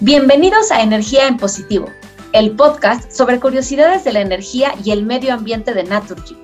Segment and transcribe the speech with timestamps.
[0.00, 1.90] Bienvenidos a Energía en Positivo,
[2.32, 6.36] el podcast sobre curiosidades de la energía y el medio ambiente de Naturgy.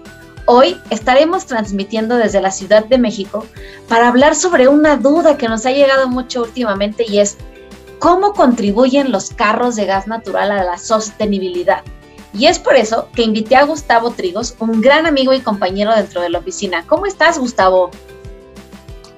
[0.44, 3.46] Hoy estaremos transmitiendo desde la Ciudad de México
[3.88, 7.36] para hablar sobre una duda que nos ha llegado mucho últimamente y es
[8.00, 11.84] cómo contribuyen los carros de gas natural a la sostenibilidad.
[12.32, 16.22] Y es por eso que invité a Gustavo Trigos, un gran amigo y compañero dentro
[16.22, 16.84] de la oficina.
[16.88, 17.92] ¿Cómo estás, Gustavo?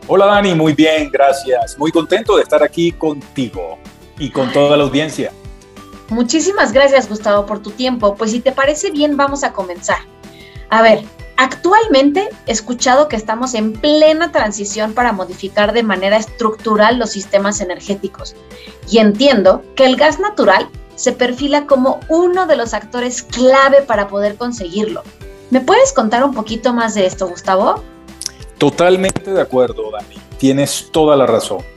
[0.09, 1.79] Hola, Dani, muy bien, gracias.
[1.79, 3.79] Muy contento de estar aquí contigo
[4.19, 5.33] y con toda la audiencia.
[6.09, 8.15] Muchísimas gracias, Gustavo, por tu tiempo.
[8.15, 9.99] Pues si te parece bien, vamos a comenzar.
[10.71, 11.03] A ver,
[11.37, 17.61] actualmente he escuchado que estamos en plena transición para modificar de manera estructural los sistemas
[17.61, 18.37] energéticos
[18.89, 24.09] y entiendo que el gas natural se perfila como uno de los actores clave para
[24.09, 25.03] poder conseguirlo.
[25.51, 27.83] ¿Me puedes contar un poquito más de esto, Gustavo?
[28.59, 30.17] Totalmente de acuerdo, Dani.
[30.39, 31.76] Tienes toda la razón.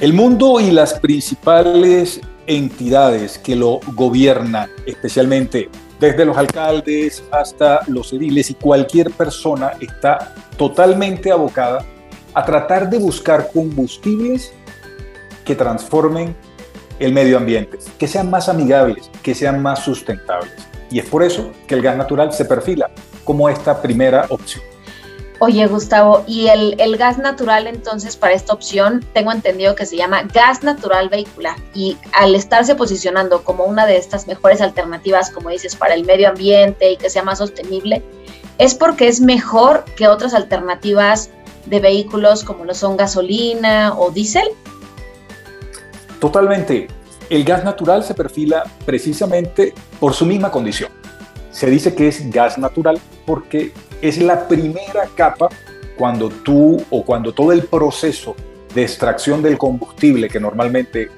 [0.00, 8.10] El mundo y las principales entidades que lo gobiernan, especialmente desde los alcaldes hasta los
[8.14, 11.84] ediles y cualquier persona está totalmente abocada
[12.32, 14.54] a tratar de buscar combustibles
[15.44, 16.34] que transformen
[16.98, 20.66] el medio ambiente, que sean más amigables, que sean más sustentables.
[20.90, 22.90] Y es por eso que el gas natural se perfila
[23.22, 24.64] como esta primera opción.
[25.42, 30.24] Oye, Gustavo, y el, gas natural entonces para esta opción tengo entendido que se llama
[30.34, 35.74] gas natural vehicular y al estarse posicionando como una de estas mejores alternativas, como dices,
[35.76, 38.02] para el medio ambiente y que sea más sostenible,
[38.58, 41.30] es porque es mejor que otras alternativas
[41.64, 44.46] de vehículos como lo son gasolina o diésel.
[46.20, 46.88] Totalmente.
[47.30, 50.90] El gas natural se perfila precisamente por su misma condición.
[51.50, 55.48] Se dice que es gas natural porque es la primera capa
[55.96, 58.34] cuando tú o cuando todo el proceso
[58.74, 61.10] de extracción del combustible que normalmente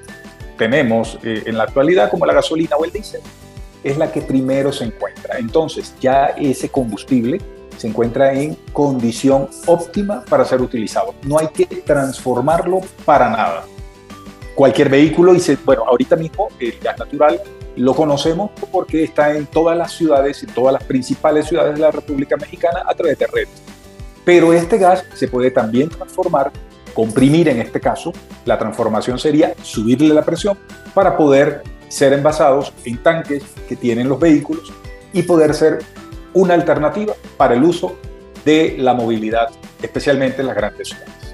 [0.57, 3.21] tenemos eh, en la actualidad, como la gasolina o el diésel,
[3.83, 5.37] es la que primero se encuentra.
[5.37, 7.39] Entonces ya ese combustible
[7.77, 11.15] se encuentra en condición óptima para ser utilizado.
[11.23, 13.63] No hay que transformarlo para nada.
[14.55, 17.41] Cualquier vehículo, y bueno, ahorita mismo el gas natural
[17.75, 21.91] lo conocemos porque está en todas las ciudades, en todas las principales ciudades de la
[21.91, 23.61] República Mexicana a través de redes.
[24.25, 26.51] Pero este gas se puede también transformar,
[26.93, 28.13] comprimir en este caso.
[28.45, 30.57] La transformación sería subirle la presión
[30.93, 34.71] para poder ser envasados en tanques que tienen los vehículos
[35.11, 35.79] y poder ser
[36.33, 37.97] una alternativa para el uso
[38.45, 39.49] de la movilidad,
[39.81, 41.32] especialmente en las grandes ciudades.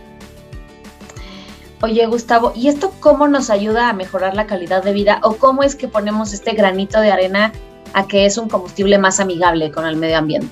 [1.81, 5.63] Oye, Gustavo, ¿y esto cómo nos ayuda a mejorar la calidad de vida o cómo
[5.63, 7.53] es que ponemos este granito de arena
[7.93, 10.49] a que es un combustible más amigable con el medio ambiente?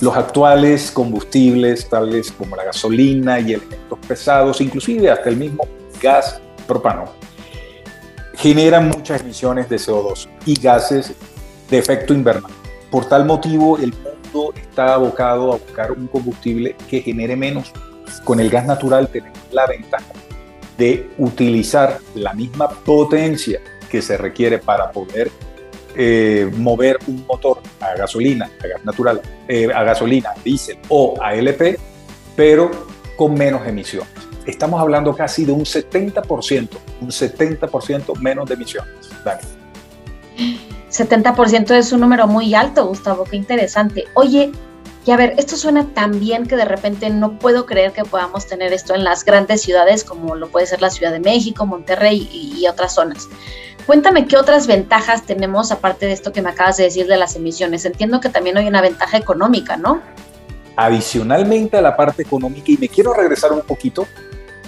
[0.00, 5.64] Los actuales combustibles, tales como la gasolina y elementos pesados, inclusive hasta el mismo
[6.00, 7.06] gas propano,
[8.34, 11.12] generan muchas emisiones de CO2 y gases
[11.68, 12.54] de efecto invernadero.
[12.88, 17.72] Por tal motivo, el mundo está abocado a buscar un combustible que genere menos.
[18.24, 20.19] Con el gas natural tenemos la ventaja
[20.80, 23.60] de utilizar la misma potencia
[23.90, 25.30] que se requiere para poder
[25.94, 31.34] eh, mover un motor a gasolina, a gas natural, eh, a gasolina, diésel o a
[31.34, 31.78] LP,
[32.34, 32.70] pero
[33.18, 34.10] con menos emisiones.
[34.46, 36.68] Estamos hablando casi de un 70%,
[37.02, 39.10] un 70% menos de emisiones.
[39.22, 39.42] Dani.
[40.90, 44.06] 70% es un número muy alto, Gustavo, qué interesante.
[44.14, 44.50] Oye,
[45.06, 48.46] y a ver, esto suena tan bien que de repente no puedo creer que podamos
[48.46, 52.28] tener esto en las grandes ciudades como lo puede ser la Ciudad de México, Monterrey
[52.30, 53.28] y, otras zonas.
[53.86, 57.34] Cuéntame qué otras ventajas tenemos aparte de esto que me acabas de decir de las
[57.34, 57.84] emisiones.
[57.86, 60.02] Entiendo que también hay una ventaja económica, ¿no?
[60.76, 64.06] Adicionalmente a la parte económica, y me quiero regresar un poquito,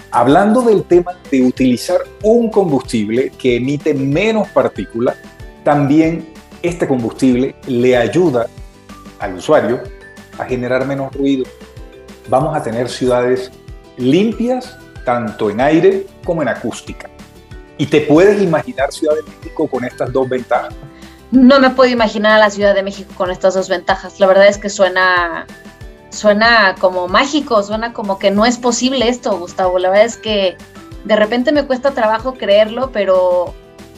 [0.09, 5.15] hablando del tema de utilizar un combustible que emite menos partículas,
[5.63, 6.33] también
[6.63, 8.47] este combustible le ayuda
[9.19, 9.81] al usuario
[10.37, 11.45] a generar menos ruido.
[12.29, 13.51] Vamos a tener ciudades
[13.97, 17.09] limpias, tanto en aire como en acústica.
[17.77, 20.73] ¿Y te puedes imaginar Ciudad de México con estas dos ventajas?
[21.31, 24.19] No me puedo imaginar a la Ciudad de México con estas dos ventajas.
[24.19, 25.47] La verdad es que suena,
[26.09, 29.79] suena como mágico, suena como que no es posible esto, Gustavo.
[29.79, 30.55] La verdad es que
[31.03, 33.53] de repente me cuesta trabajo creerlo, pero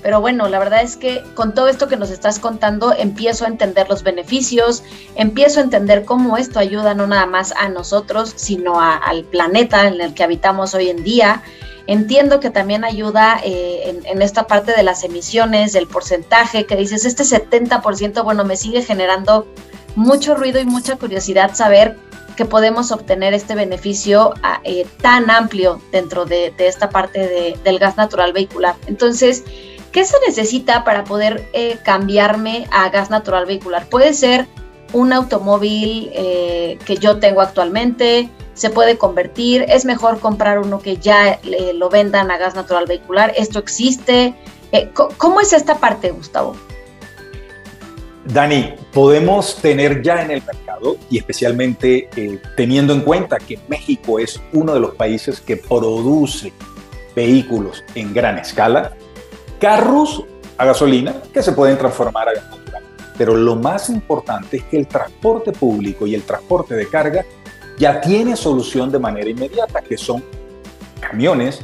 [0.05, 3.47] pero bueno, la verdad es que con todo esto que nos estás contando, empiezo a
[3.47, 4.83] entender los beneficios,
[5.15, 9.99] empiezo a entender cómo esto ayuda no nada más a nosotros, sino al planeta en
[9.99, 11.41] el que habitamos hoy en día.
[11.87, 17.03] Entiendo que también ayuda eh, en, esta parte de las emisiones, del porcentaje, que dices,
[17.03, 19.47] este 70%, bueno, me sigue generando
[19.95, 21.97] mucho ruido y mucha curiosidad saber
[22.37, 24.35] que podemos obtener este beneficio
[24.65, 28.75] eh, tan amplio dentro de, esta parte del gas natural vehicular.
[28.85, 29.43] Entonces,
[29.95, 33.87] ¿qué se necesita para poder eh, cambiarme a gas natural vehicular?
[33.87, 34.45] Puede ser
[34.91, 40.97] un automóvil eh, que yo tengo actualmente, se puede convertir, es mejor comprar uno que
[40.97, 41.39] ya
[41.75, 44.35] lo vendan a gas natural vehicular, esto existe.
[45.17, 46.57] ¿Cómo es esta parte, Gustavo?
[48.25, 54.19] Dani, podemos tener ya en el mercado, y especialmente eh, teniendo en cuenta que México
[54.19, 56.51] es uno de los países que produce
[57.15, 58.93] vehículos en gran escala,
[59.59, 60.23] carros
[60.57, 62.83] a gasolina que se pueden transformar a gas natural.
[63.17, 67.25] Pero lo más importante es que el transporte público y el transporte de carga
[67.77, 70.23] ya tiene solución de manera inmediata, que son
[70.99, 71.61] camiones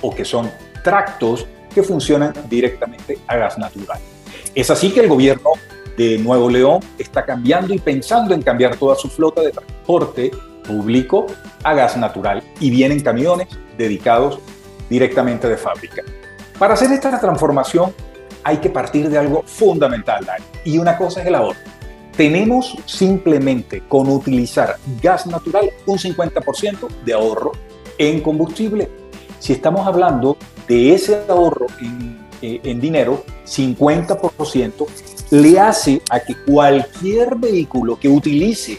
[0.00, 0.50] o que son
[0.82, 3.98] tractos que funcionan directamente a gas natural.
[4.54, 5.50] Es así que el gobierno
[5.96, 10.30] de Nuevo León está cambiando y pensando en cambiar toda su flota de transporte
[10.66, 11.26] público
[11.62, 14.38] a gas natural y vienen camiones dedicados
[14.88, 16.02] directamente de fábrica.
[16.62, 17.92] Para hacer esta transformación
[18.44, 20.24] hay que partir de algo fundamental,
[20.64, 21.58] y una cosa es el ahorro.
[22.16, 27.50] Tenemos simplemente con utilizar gas natural un 50% de ahorro
[27.98, 28.88] en combustible.
[29.40, 30.36] Si estamos hablando
[30.68, 34.86] de ese ahorro en, eh, en dinero, 50%
[35.32, 38.78] le hace a que cualquier vehículo que utilice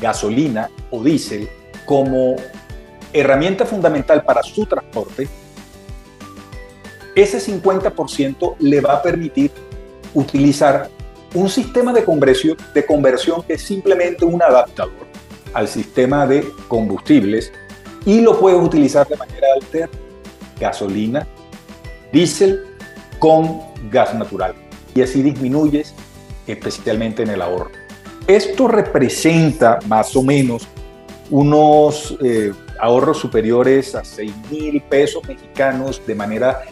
[0.00, 1.48] gasolina o diésel
[1.86, 2.36] como
[3.12, 5.28] herramienta fundamental para su transporte,
[7.14, 9.50] ese 50% le va a permitir
[10.14, 10.88] utilizar
[11.34, 15.06] un sistema de conversión, de conversión que es simplemente un adaptador
[15.52, 17.52] al sistema de combustibles
[18.04, 19.98] y lo puede utilizar de manera alterna,
[20.58, 21.26] gasolina,
[22.12, 22.64] diésel
[23.18, 23.60] con
[23.90, 24.54] gas natural
[24.94, 25.94] y así disminuyes
[26.46, 27.70] especialmente en el ahorro.
[28.26, 30.66] Esto representa más o menos
[31.30, 36.62] unos eh, ahorros superiores a 6 mil pesos mexicanos de manera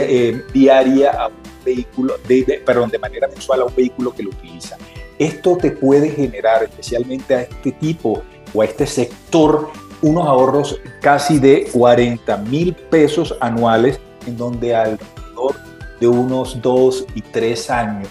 [0.00, 1.34] eh, diaria a un
[1.64, 4.76] vehículo, de, perdón, de manera mensual a un vehículo que lo utiliza.
[5.18, 8.22] Esto te puede generar, especialmente a este tipo
[8.54, 9.70] o a este sector,
[10.02, 15.56] unos ahorros casi de 40 mil pesos anuales, en donde alrededor
[16.00, 18.08] de unos dos y tres años,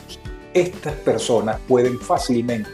[0.54, 2.70] estas personas pueden fácilmente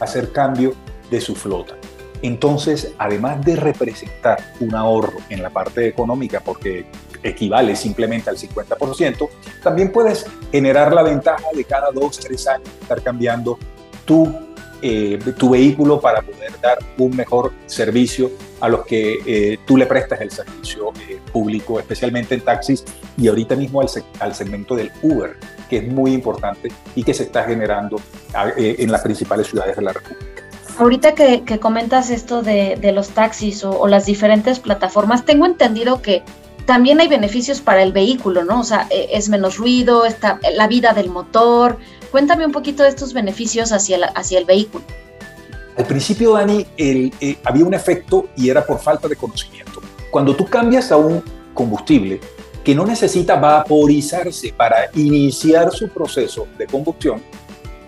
[0.00, 0.74] hacer cambio
[1.10, 1.74] de su flota.
[2.22, 6.86] Entonces, además de representar un ahorro en la parte económica, porque
[7.22, 9.28] equivale simplemente al 50%,
[9.62, 13.58] también puedes generar la ventaja de cada dos, tres años estar cambiando
[14.04, 14.48] tu
[14.80, 18.30] eh, tu vehículo para poder dar un mejor servicio
[18.60, 22.84] a los que eh, tú le prestas el servicio eh, público, especialmente en taxis
[23.16, 23.88] y ahorita mismo al,
[24.20, 25.36] al, segmento del Uber,
[25.68, 28.00] que es muy importante y que se está generando
[28.56, 30.44] en las principales ciudades de la República.
[30.78, 36.22] Ahorita que, comentas esto de, los taxis o, las diferentes plataformas, tengo entendido que
[36.68, 38.60] también hay beneficios para el vehículo, ¿no?
[38.60, 41.78] O sea, es menos ruido, está la vida del motor,
[42.10, 44.84] Cuéntame un poquito de estos beneficios hacia el, hacia el vehículo.
[45.76, 47.10] Al principio, Dani, eh,
[47.44, 49.80] había un efecto y era por falta de conocimiento.
[50.10, 51.22] Cuando tú cambias a un
[51.54, 52.20] combustible
[52.64, 57.22] que no necesita vaporizarse para iniciar su proceso de combustión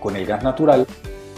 [0.00, 0.86] con el gas natural,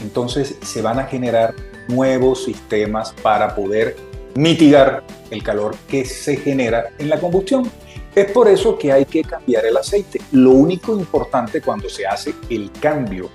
[0.02, 1.54] entonces se van a generar
[1.88, 3.96] nuevos sistemas para poder
[4.34, 7.70] mitigar el calor que se genera en la combustión.
[8.14, 10.20] Es por eso que hay que cambiar el aceite.
[10.32, 13.30] Lo único importante cuando se hace el cambio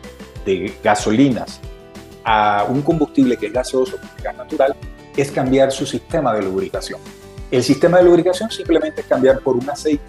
[0.46, 1.60] de gasolinas
[2.24, 4.76] a un combustible que es gaseoso, gas natural,
[5.16, 7.00] es cambiar su sistema de lubricación.
[7.50, 10.04] El sistema de lubricación simplemente es cambiar por un aceite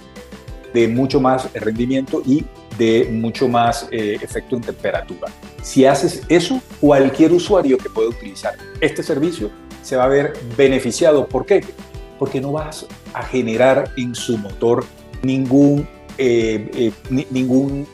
[0.75, 2.45] de mucho más rendimiento y
[2.77, 5.29] de mucho más eh, efecto en temperatura.
[5.63, 9.51] Si haces eso, cualquier usuario que pueda utilizar este servicio
[9.83, 11.27] se va a ver beneficiado.
[11.27, 11.63] ¿Por qué?
[12.19, 14.85] porque no vas a generar en su motor
[15.23, 17.87] ningún, eh, eh, ningún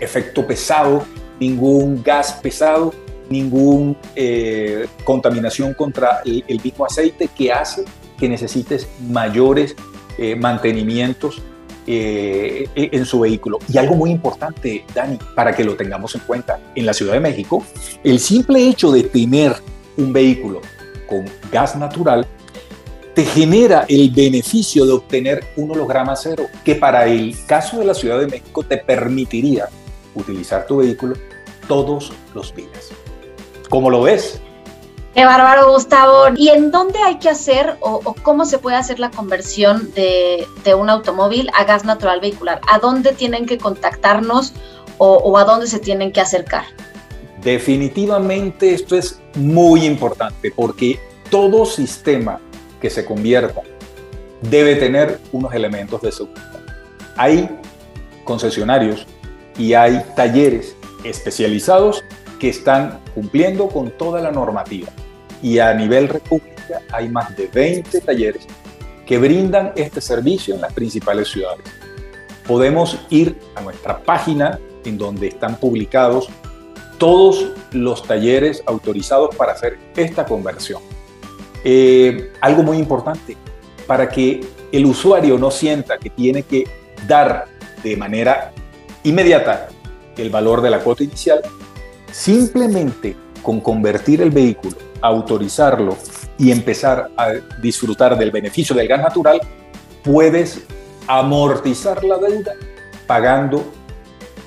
[0.00, 1.04] efecto pesado,
[1.40, 2.94] ningún gas pesado,
[3.28, 7.84] ninguna eh, contaminación contra el, mismo aceite que hace
[8.18, 9.74] que necesites mayores
[10.38, 11.42] mantenimientos
[11.86, 13.58] en su vehículo.
[13.68, 17.20] Y algo muy importante, Dani, para que lo tengamos en cuenta, en la Ciudad de
[17.20, 17.64] México,
[18.04, 19.56] el simple hecho de tener
[19.96, 20.60] un vehículo
[21.06, 22.26] con gas natural
[23.14, 27.94] te genera el beneficio de obtener un holograma cero, que para el caso de la
[27.94, 29.68] Ciudad de México te permitiría
[30.14, 31.14] utilizar tu vehículo
[31.68, 32.90] todos los días.
[33.70, 34.40] ¿Cómo lo ves?
[35.14, 36.34] Qué bárbaro, Gustavo.
[36.36, 40.44] ¿Y en dónde hay que hacer o, cómo se puede hacer la conversión de,
[40.76, 42.60] un automóvil a gas natural vehicular?
[42.68, 44.52] ¿A dónde tienen que contactarnos
[44.98, 46.64] o, o a dónde se tienen que acercar?
[47.42, 50.98] Definitivamente esto es muy importante porque
[51.30, 52.40] todo sistema
[52.80, 53.62] que se convierta
[54.42, 56.60] debe tener unos elementos de seguridad.
[57.16, 57.48] Hay
[58.24, 59.06] concesionarios
[59.58, 62.04] y hay talleres especializados
[62.38, 64.88] que están cumpliendo con toda la normativa.
[65.42, 68.46] Y a nivel república hay más de 20 talleres
[69.06, 71.64] que brindan este servicio en las principales ciudades.
[72.46, 76.28] Podemos ir a nuestra página en donde están publicados
[76.98, 80.82] todos los talleres autorizados para hacer esta conversión.
[81.64, 83.36] Eh, algo muy importante,
[83.86, 86.64] para que el usuario no sienta que tiene que
[87.06, 87.46] dar
[87.82, 88.52] de manera
[89.02, 89.68] inmediata
[90.16, 91.40] el valor de la cuota inicial,
[92.10, 95.96] simplemente con convertir el vehículo, autorizarlo
[96.38, 99.40] y empezar a disfrutar del beneficio del gas natural,
[100.02, 100.62] puedes
[101.06, 102.54] amortizar la deuda
[103.06, 103.64] pagando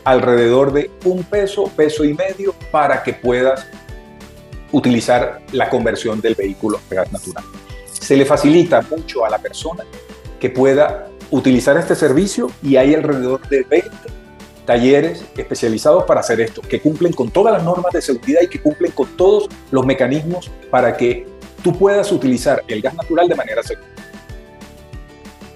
[0.08, 3.68] alrededor de un peso, peso y medio para que puedas
[4.72, 7.44] utilizar la conversión del vehículo a gas natural.
[7.92, 9.84] Se le facilita mucho a la persona
[10.40, 13.90] que pueda utilizar este servicio y hay alrededor de 20
[14.66, 18.62] talleres especializados para hacer esto, que cumplen con todas las normas de seguridad y que
[18.62, 21.28] cumplen con todos los mecanismos para que
[21.62, 23.97] tú puedas utilizar el gas natural de manera segura.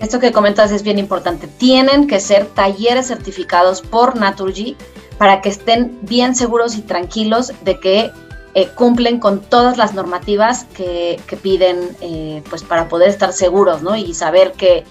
[0.02, 1.48] Esto que comentas es bien importante.
[1.48, 4.76] Tienen que ser talleres certificados por Naturgy
[5.20, 8.12] para que estén bien seguros y tranquilos de que
[8.56, 13.96] eh, cumplen con todas las normativas que, piden eh, pues para poder estar seguros ¿no?
[13.96, 14.84] y saber que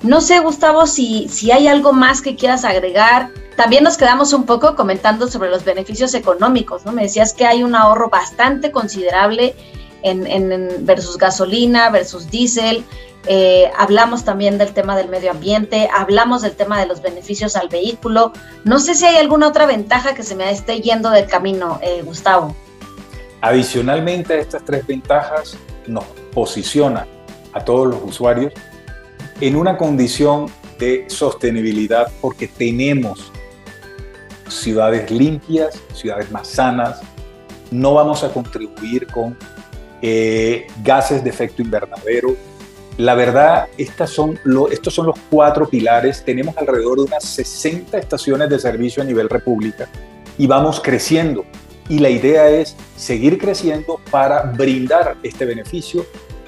[0.01, 4.45] No sé, Gustavo, si, si hay algo más que quieras agregar también nos quedamos un
[4.45, 6.91] poco comentando sobre los beneficios económicos, ¿no?
[6.91, 9.55] Me decías que hay un ahorro bastante considerable
[10.01, 12.83] en, versus gasolina, versus diésel.
[13.25, 17.69] Eh, hablamos también del tema del medio ambiente, hablamos del tema de los beneficios al
[17.69, 18.33] vehículo.
[18.65, 22.01] No sé si hay alguna otra ventaja que se me esté yendo del camino, eh,
[22.03, 22.55] Gustavo.
[23.41, 25.57] Adicionalmente a estas tres ventajas,
[25.87, 27.05] nos posiciona
[27.53, 28.53] a todos los usuarios
[29.41, 33.32] en una condición de sostenibilidad porque tenemos
[34.47, 37.01] ciudades limpias, ciudades más sanas,
[37.71, 39.35] no vamos a contribuir con
[40.01, 42.35] eh, gases de efecto invernadero.
[42.97, 44.39] La verdad, estas son
[44.71, 46.23] estos son los cuatro pilares.
[46.23, 49.89] Tenemos alrededor de unas 60 estaciones de servicio a nivel república
[50.37, 51.45] y vamos creciendo.
[51.89, 56.05] Y la idea es seguir creciendo para brindar este beneficio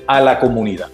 [0.07, 0.89] a la comunidad.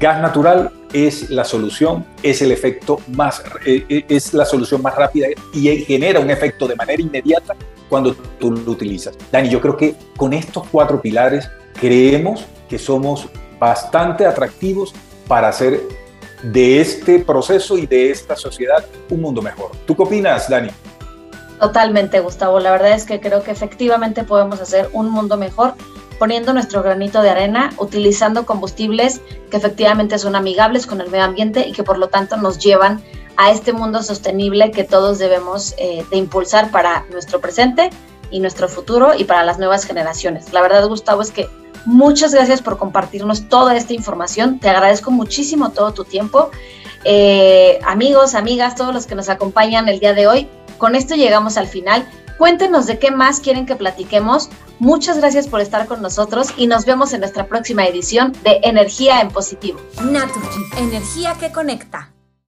[0.00, 4.94] Gas natural es la solución, es el efecto más, eh, eh, es la solución más
[4.94, 7.54] rápida y genera un efecto de manera inmediata
[7.88, 9.16] cuando tú lo utilizas.
[9.30, 11.48] Dani, yo creo que con estos cuatro pilares
[11.78, 14.94] creemos que somos bastante atractivos
[15.28, 15.80] para hacer
[16.42, 19.72] de este proceso y de esta sociedad un mundo mejor.
[19.86, 20.70] ¿Tú qué opinas, Dani?
[21.60, 22.60] Totalmente, Gustavo.
[22.60, 25.74] La verdad es que creo que efectivamente podemos hacer un mundo mejor
[26.18, 29.20] poniendo nuestro granito de arena, utilizando combustibles
[29.50, 33.02] que efectivamente son amigables con el medio ambiente y que por lo tanto nos llevan
[33.36, 37.90] a este mundo sostenible que todos debemos eh, de impulsar para nuestro presente
[38.30, 40.52] y nuestro futuro y para las nuevas generaciones.
[40.52, 41.48] La verdad, Gustavo, es que
[41.84, 44.58] muchas gracias por compartirnos toda esta información.
[44.58, 46.50] Te agradezco muchísimo todo tu tiempo.
[47.04, 51.56] Eh, amigos, amigas, todos los que nos acompañan el día de hoy, con esto llegamos
[51.56, 52.06] al final.
[52.38, 54.50] Cuéntenos de qué más quieren que platiquemos.
[54.78, 59.20] Muchas gracias por estar con nosotros y nos vemos en nuestra próxima edición de Energía
[59.20, 59.80] en Positivo.
[60.02, 62.15] Naturgy, energía que conecta.